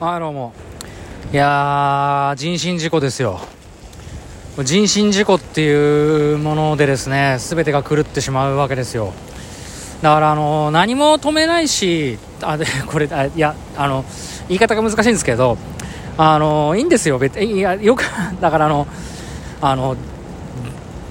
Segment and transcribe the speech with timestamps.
[0.00, 0.52] はいどうも。
[1.32, 3.38] いや人身事故ですよ。
[4.64, 9.12] 人身事故っていうものでですね全てが狂ってしまうわけですよ。
[10.02, 14.04] だからあの何も止めないしあで これあいやあの
[14.48, 15.58] 言い方が難しいんですけど
[16.18, 18.04] あのいいんですよ別いやよく
[18.42, 18.88] だからあの
[19.60, 19.96] あの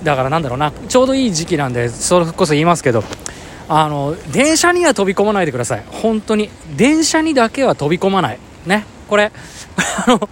[0.03, 3.01] だからなんだろうなちょうどいい時期なんでそれこそ言いますけど
[3.69, 5.83] あの電車には飛び込まないでください。
[5.89, 6.49] 本当に。
[6.75, 8.39] 電車にだけは飛び込まない。
[8.65, 9.31] ねこれ
[10.07, 10.19] あの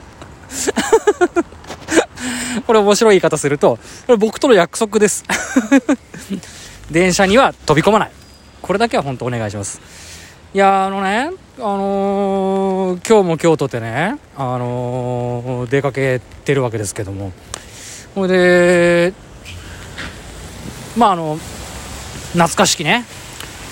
[2.68, 5.24] これ面白い言い方するとこれ僕との約束です。
[6.92, 8.12] 電車には飛び込まない。
[8.62, 9.80] これだけは本当お願いします。
[10.54, 17.32] いやあのねあのー、今日も京都でねあのー、出かけてるわけですけども。
[18.16, 19.14] ほいで
[20.98, 21.40] まああの
[22.34, 23.06] 懐かしきね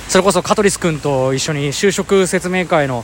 [0.07, 3.03] それこそ香取君と一緒に就職説明会の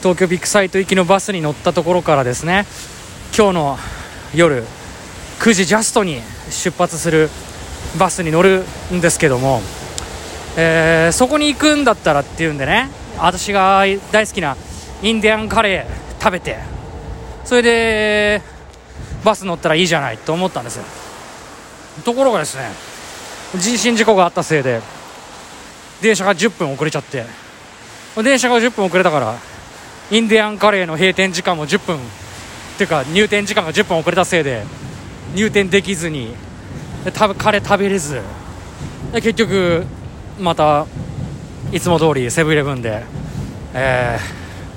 [0.00, 2.64] 東京ビッグサイト行きのバスに乗ったところからですね
[3.36, 3.78] 今日の
[4.34, 4.64] 夜
[5.40, 7.28] 9時ジャストに出発する
[7.98, 9.60] バスに乗るんですけども、
[10.56, 14.56] えー、そこに行くんだったらっていうんでね私が大好きな
[15.02, 16.58] インディアンカレー食べて
[17.44, 18.42] それで
[19.22, 20.84] バス乗ったらいいじゃないと思ったんですよ。
[22.04, 22.70] ところがですね
[23.56, 24.80] 人身事故があったせいで
[26.00, 27.26] 電車が10分遅れちゃって
[28.22, 29.49] 電車が10分遅れたから
[30.10, 31.96] インディアンカレーの閉店時間も10分。
[31.96, 31.98] っ
[32.80, 34.64] ていうか入店時間が10分遅れたせいで
[35.34, 36.34] 入店できずに
[37.12, 38.22] たカレー食べれず。
[39.12, 39.84] で結局
[40.40, 40.86] また
[41.72, 43.02] いつも通りセブンイレブンで、
[43.74, 44.18] え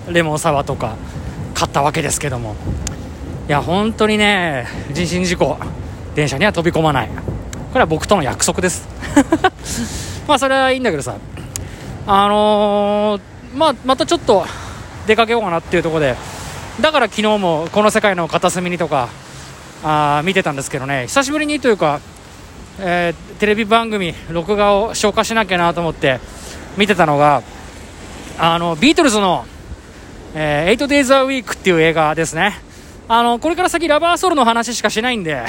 [0.08, 0.98] ー、レモンサワーとか
[1.54, 2.56] 買ったわけですけども。
[3.48, 5.58] いや本当にね人身事故
[6.16, 7.08] 電車には飛び込まない。
[7.08, 8.86] これは僕との約束です。
[10.28, 11.16] まあそれはいいんだけどさ。
[12.06, 14.46] あのー、まあまたちょっと
[15.08, 16.16] 出かけようかなっていうところで
[16.82, 19.10] だから昨日もこの世界の片隅にとか
[19.84, 21.08] あ見てたんですけどね。
[21.08, 22.00] 久しぶりにというか、
[22.80, 26.20] えー、テレビ番組録画を消化しなきゃなと思って
[26.78, 27.44] 見てたのが
[28.40, 29.46] あのビートルズの、
[30.36, 32.54] えー、8 Days a Week っていう映画ですね。
[33.08, 35.44] あのこれから先ラバーソウルの話しかしないんで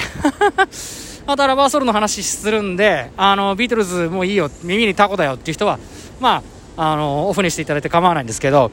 [1.25, 5.79] またラバーソウルの話するんであのビートルズもういいよ耳にタコだよっていう人は
[6.21, 6.43] ま
[6.77, 8.73] ああのオフにしていただいて構わないんですけど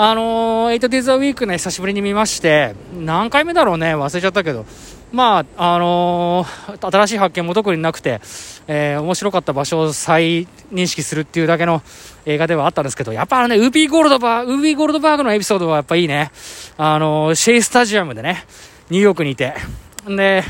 [0.00, 4.64] あのー、8 Days a Week ね、久しぶりに見まして、何回目だろうね、忘れちゃったけど、
[5.10, 8.20] まあ、あのー、新しい発見も特になくて、
[8.68, 11.82] えー、面白かった場所を再認識するっていうだけの
[12.26, 16.30] 映画ではあったんですけど、やっぱあのね、ウーピーゴールドバ、ウーピーゴールドバーグのエピソードはやっぱいいね。
[16.76, 18.44] あのー、シェイスタジアムでね、
[18.90, 19.54] ニューヨークにいて、
[20.06, 20.44] で、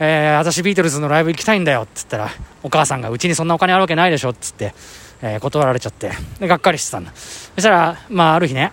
[0.00, 2.28] えー、私ビートルズのライブ行きたいんだよって言ったら、
[2.62, 4.78] お母さんがうちにそんなお金あるわけないでしょって言って、
[5.22, 6.10] えー、断られちゃって、
[6.40, 7.12] で、がっかりしてたんだ。
[7.14, 8.72] そしたら、まあ、ある日ね、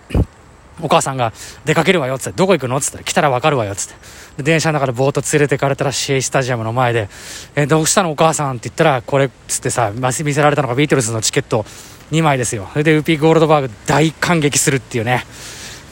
[0.82, 1.32] お母さんが
[1.64, 3.88] 出かけるわよっつって、どこ行くのっつったら、来たらわかるわよっつっ
[4.36, 4.42] て。
[4.42, 7.08] 電車の中でぼーっと連れてかれたらシェイスタジアムの前で、
[7.54, 11.64] えー、どうしたのお母さんって言ったら、これっつってさ、見せられたのがビートルズのチケット
[12.10, 12.68] 2枚ですよ。
[12.72, 15.24] それでウーピー・ゴールドバーグ大感激するっていうね。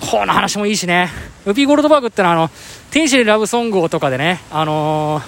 [0.01, 1.11] この話もいいしね。
[1.45, 2.51] ウーピー・ゴールドバーグってのは、あの、
[2.91, 5.21] 天使にラブソングをとかでね、あの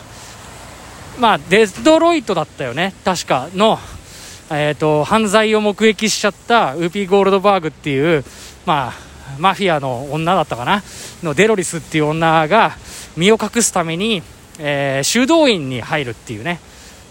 [1.18, 2.94] ー、まあ、デトロイトだったよね。
[3.04, 3.78] 確かの、
[4.52, 8.24] えーと、犯罪を目撃しちゃったウーピー・ゴールドバーグっていう、
[8.66, 8.92] まあ、
[9.38, 10.82] マフィアの女だったかな？
[11.22, 12.72] のデロリスっていう女が
[13.16, 14.24] 身を隠すために、
[14.58, 16.58] えー、修道院に入るっていうね。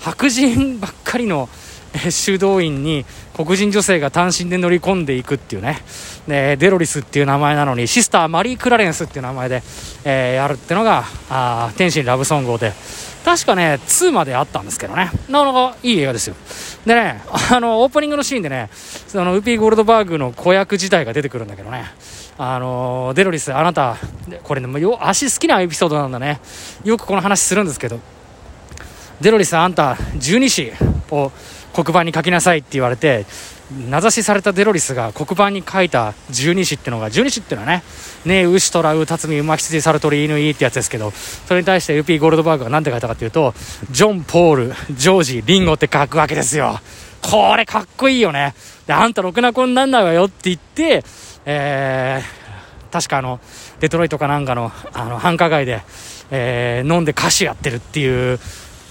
[0.02, 1.48] 白人ばっかりの、
[1.94, 5.82] え修道院に黒人女性が単身で乗り込んでいくっていうね。
[6.28, 9.64] でデロリスっていう名前なのにシスターマリー・クラレンスっていう名前で、
[10.04, 12.74] えー、やるっていうのがあ天使ラブソングで。
[13.30, 15.12] 確かね2まであったんですけどね。
[15.30, 16.36] なかなかいい映画ですよ。
[16.84, 21.86] でねあのオープニングのシーンでねそのウーピー・ゴールドバーグの子役自体が出てくるんだけどね。
[22.40, 23.98] あのデロリスあなた
[24.42, 26.40] これねよ足好きなエピソードなんだね。
[26.84, 28.00] よくこの話するんですけど。
[29.22, 30.72] デロリスあんた十二支
[31.12, 31.32] を
[31.74, 33.26] 黒板に書きなさいって言われて
[33.90, 37.84] 名指しされたデロリスが黒板に書いた十二支ってのが十二支っていうのはね
[38.26, 43.54] ねえ牛虎ウ辰巳馬羊猿鳥犬いってやつですけどそれに対して UP ゴールドバーグが何て書いたかというと
[43.92, 46.80] ジョン・ポールジョージリンゴって書くわけですよ。
[47.22, 48.56] これかっこいいよね。
[48.88, 51.04] であんたろくな子になんないわよって言って
[51.52, 53.40] えー、確かあの
[53.80, 55.82] デトロイトかなんかのあの繁華街で、
[56.32, 58.40] えー、飲んで歌手やってるっていう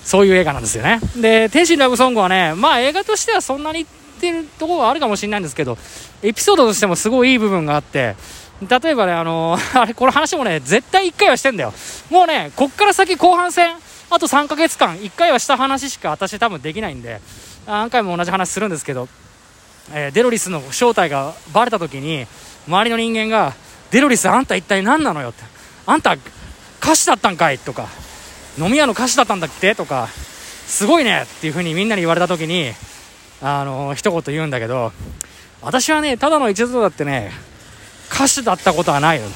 [0.09, 1.01] そういう映画なんですよね。
[1.17, 3.87] で「天心ラブソング」はねまあ映画としてはそんなにっ
[4.19, 5.77] てるところはあるかもしれないんですけど
[6.23, 8.17] エピソードとしてもすごいいい部分があって
[8.67, 11.75] 例えばねあのー、 あれこの話もね絶対1回はしてんだよ。
[12.09, 13.77] もうねこっから先後半戦
[14.09, 17.21] あと3ヶ月間1回はした話しか私多分できないんで
[17.67, 19.09] 何回も同じ話するんですけど、
[19.93, 22.27] えー、デロリスの正体がバレた時に
[22.67, 23.53] 周りの人間が
[23.91, 25.45] デロリスあんた一体何なのよって
[25.85, 26.17] あんた
[26.81, 28.08] 歌手だったんかいとか。
[28.59, 30.09] 飲み屋の歌手だったんだってとか
[30.67, 32.73] すごいねっていう風にみんなに言われた時に
[33.41, 34.93] あの一言言うんだけど
[35.63, 37.31] 私はねただの一途だってね
[38.13, 39.27] 歌手だったことはないよ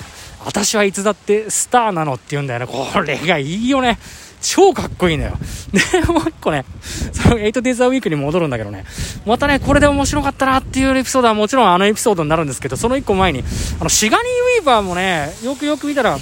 [0.45, 2.67] 私はいつだってスターなのって言うんだよね。
[2.67, 3.99] これがいいよね。
[4.41, 5.39] 超かっこいいのよ。
[5.73, 6.65] で、もう一個ね、
[7.13, 8.85] その 8days a week に戻るんだけどね、
[9.25, 13.45] またね、これで面白かったなっていうエピソードはもちろんあのエピソードになるんですけど、その一個前に、
[13.79, 14.27] あの、シガニー・
[14.59, 16.19] ウィーバーもね、よくよく見たら、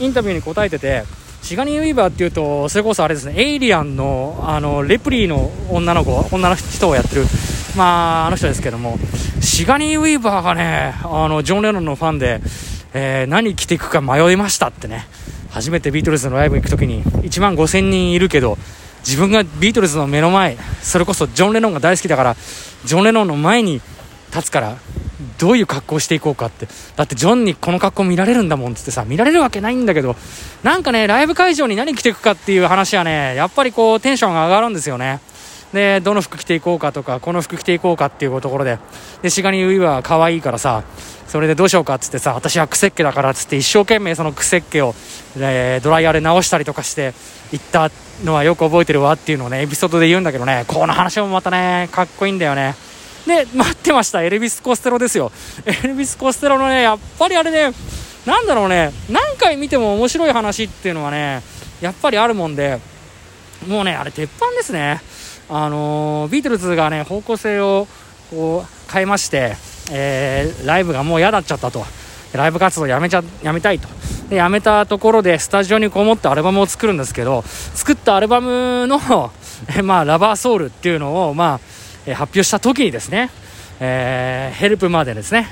[0.00, 1.04] インタビューに答えてて、
[1.42, 7.24] シガニー・ウィーバーっていうと、それこそあれですね、エイリアンの、あの、レプリーの女の子、女の人をやってる、
[7.76, 8.98] まあ、あの人ですけども、
[9.40, 12.40] シガニー・ウィーバーがね、あの、ジョン・レノンのファンで、
[12.94, 15.06] えー、何着ていくか迷いましたってね、
[15.52, 18.56] 初めてビートルズのライブ行く時に1万5000人いるけど
[19.04, 22.36] 自分がビートルズの目の前それこそジョン・レノンが大好きだから
[22.86, 23.82] ジョン・レノンの前に
[24.34, 24.78] 立つから
[25.38, 26.68] どういう格好していこうかって。
[26.96, 30.16] だってジョンにこの格好見られるんだもんっつってさ見られるわけないんだけど
[30.62, 35.20] なんかねライブ会場に何着ていくかっていう話はねやっぱりこうテンションが上がるんですよね。
[35.72, 38.78] でどの服着ていこうかとかこの服着ていこうかっていうところで。
[39.22, 40.82] でシガニー・ウィーは可愛いからさ
[41.28, 44.94] それでどうしようかっつってさ私は癖っ気だからっつって一生懸命その癖っ気を、
[45.38, 47.14] えー、ドライヤーで直したりとかして
[47.52, 47.90] 行った
[48.24, 52.74] のはよく覚えてるわっていうのをねエピソードで言うんだけどねこの話もまたねかっこいいんだよね。
[53.26, 54.22] で待ってました。
[54.22, 55.30] エルビス・コステロですよ。
[55.64, 57.76] エルビス・コステロのねやっぱりあれね
[58.26, 58.92] なんだろうね。
[59.10, 61.42] 何回見ても面白い話っていうのはね
[61.80, 62.80] やっぱりあるもんで
[63.68, 65.00] もうねあれ鉄板ですね。
[65.48, 67.86] あの、ビートルズがね方向性を
[68.30, 69.56] こう変えまして
[69.90, 71.84] えー、ライブがもう嫌だっちゃったと。
[72.32, 73.88] ライブ活動やめちゃやめたいと。
[74.30, 78.98] でやめたところでスタジオにこもってアルバムを作るんですけど作ったアルバムの、
[79.76, 81.60] えまあ、ラバーソウルっていうのを、まあ
[82.06, 83.30] え発表した時にですね、
[83.80, 85.48] えー、ヘルプまでですね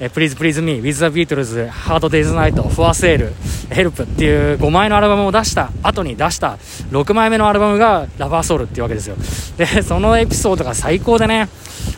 [0.00, 3.32] え Please Please Me With the Beatles Hard Day's Night For Sale
[3.70, 6.56] Help っていう5枚のアルバムを出した後に出した
[6.90, 9.16] 6枚目のアルバムがラバーソウルっていうわけですよ。
[9.56, 11.48] でそのエピソードが最高でね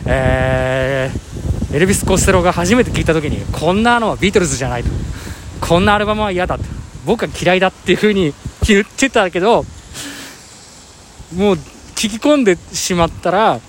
[0.05, 1.27] えー
[1.73, 4.89] エルビス・コステロが初めて聞いた時にこんなのはビートルズじゃないと。
[5.59, 6.63] こんなアルバムは嫌だと。
[7.05, 8.33] 僕は嫌いだっていう風に
[8.67, 9.65] 言ってたけど
[11.35, 11.55] もう
[11.95, 13.59] 聞き込んでしまったら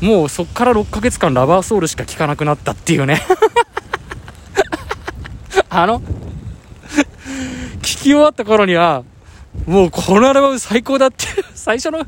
[0.00, 3.22] もうそっから6ヶ月間ラバーソウルしか聴かなくなったっていうね
[5.70, 6.00] あの
[7.78, 9.04] 聞き終わった頃には
[9.66, 12.04] もうこのアルバム最高だって最初の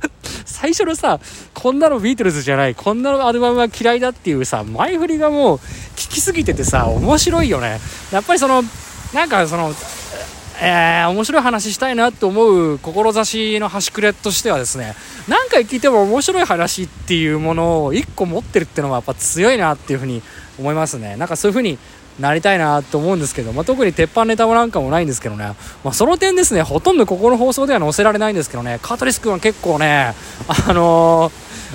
[0.65, 1.21] 最初のさ、
[1.53, 7.81] こんなのビートルズじゃない、こんなのアルバムは嫌いだっていうさ、前振りがもう、効きすぎててさ、面白いよね。
[8.12, 8.62] やっぱりその、
[9.12, 9.75] なんかその、
[10.66, 14.94] えー、面白い話したいなと思う志の端くれとしてはですね
[15.28, 20.22] 何回聞いても面白い話っていうものを1個持ってるっていうのはやっぱ強いなっていうふうに
[20.58, 21.16] 思いますね。
[21.16, 21.78] なんかそういうふうに
[22.19, 30.14] なりたいなと思うんですけど、まあ、特に鉄板ネタもなんかもないんですけどね、まあ、その点ですねほとんどここの放送では載せられないんですけどねカートリス君は結構ね
[30.69, 31.31] あの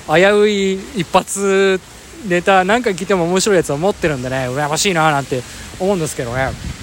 [0.08, 1.80] ー、危うい一発
[2.28, 5.42] ネタ何回聞いても面白いやつを持ってるんでね羨ましいななんて
[5.80, 6.79] 思うんですけどね。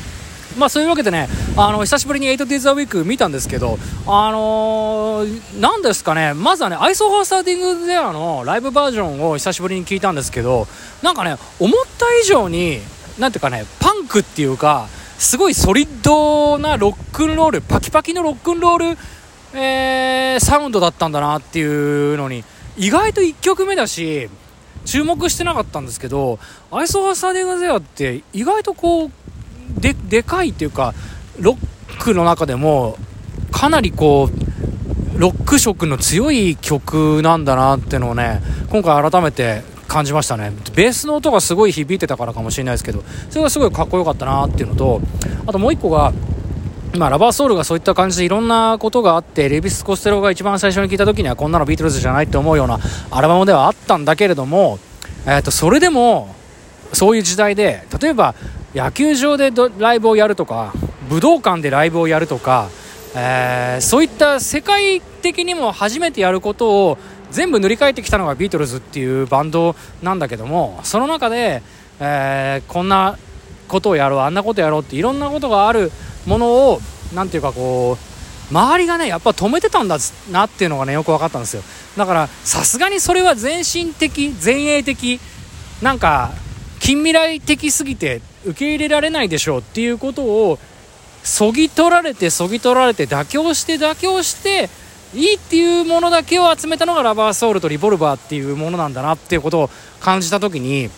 [0.57, 10.67] まあそういうわけでね、あの久しぶりに 8days a week 見たんですけど、あのー、なんですかね、まずはね、アイソファースターティングゼアのライブバージョンを久しぶりに聞いたんですけど、
[11.03, 12.81] なんかね、思った以上に
[13.19, 14.89] なんていうかね、パンクっていうか、
[15.19, 18.99] すごいソリッドなロックンロール、パキパキのロックンロール、
[19.55, 22.45] えー、サウンドだったんだなっていうのに、
[22.77, 24.29] 意外と1曲目だし、
[24.85, 26.39] 注目してなかったんですけど、
[26.71, 29.11] アイソハサデガゼアって意外とこう、
[29.79, 30.95] で、でかいっていうか、
[31.39, 32.97] ロックの中でも、
[33.51, 40.53] かなりこう、ロック色の強い曲なんだなっていうのをね、今回改めて感じましたね。
[40.75, 45.01] ベースの音がすごい響いてたからかもしれないですけどそれがすごいかっこよかったなっていうのと
[45.47, 46.13] あともう1個が
[46.95, 52.79] まあ、ラバーソウルがそういった感じでいろんなことがあってレビス・コステロが一番最初に聞いた時にはこんなのビートルズじゃないって思うような
[53.11, 54.79] アルバムではあったんだけれども、
[55.27, 56.35] えー、とそれでも
[56.95, 58.35] そういう時代で例えば
[58.77, 60.75] 野球場でライブをやるとか
[61.09, 62.69] 武道館でライブをやるとか、
[63.17, 66.99] えー、そういった世界的にも初めてやることを
[67.31, 71.63] 全部塗り替えてきたのがビートルズっていうバンドなんだけどもその中で、
[72.01, 73.17] えー、こんな
[73.67, 75.91] ことをやろうあんなことやろうっていろんなことがある
[76.27, 76.81] ものを
[77.15, 79.97] 何ていうかこう周りがねやっぱ止めてたんだ
[80.31, 81.63] なっていうのがねよく分かったんですよ。
[81.97, 85.19] だからさすがにそれは全身的前衛的
[85.81, 86.33] なんか
[86.79, 90.59] 近未来的すぎて受け入れられないでしょうっていうことを
[91.23, 94.71] そぎ取られてそぎ取られて妥協して妥協して
[95.15, 100.91] いいっていうものだけを集めたのがラバーソウルとリボルバーっていうものなんだなっていうことを感じた時に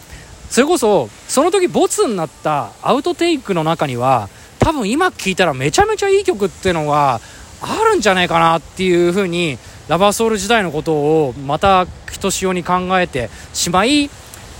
[0.50, 4.28] それこそその時ボツになったアウトテイクの中には
[4.58, 7.20] 多分今聴いたらめちゃめちゃいい曲っていうのが
[7.60, 14.10] あるんじゃないかなっていうふうにラバーソウル時代のことをまたひとしおに考えてしまい、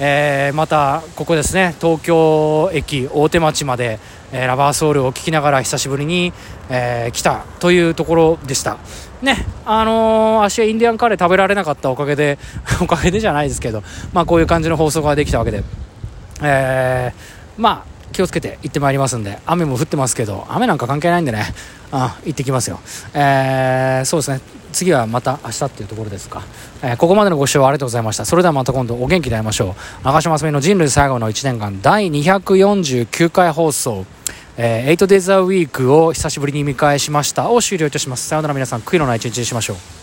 [0.01, 3.99] えー、またここですね東京駅大手町まで、
[4.33, 6.33] えー、ラバーソウルを聴きながら久しぶりに、
[6.71, 8.79] えー、来たというところでした。
[9.23, 12.39] ねあのー、足はインディアンカレー食べられなかったおかげで
[12.81, 15.65] おかげでじゃないですけどまあこういう感じの放送ができたわけで
[16.41, 21.45] えー、まあ気をつけて行ってまいりますんで雨も降ってますけど雨なんか関係ないんでね。
[21.91, 22.81] あ行ってきますよ、
[23.15, 24.41] えー、そうですね。
[24.73, 26.43] 次はまた明日っていうところですか、
[26.83, 28.27] えー、ここまでのご視聴ありがとうございました。
[28.27, 30.05] それではまた今度お元気で会いましょう。
[30.05, 34.05] 長嶋あすみの人類最後の1年間第249回放送。
[34.61, 37.49] えー、8days a week を久しぶりに見返しました。
[37.51, 38.29] を終了いたします。
[38.29, 39.98] さようなら皆さん悔いのない一日にしましょう。